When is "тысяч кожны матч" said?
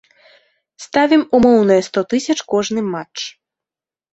2.15-3.17